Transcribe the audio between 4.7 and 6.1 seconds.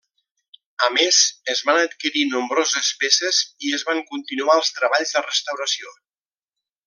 treballs de restauració.